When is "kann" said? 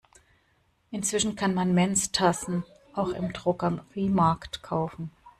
1.35-1.53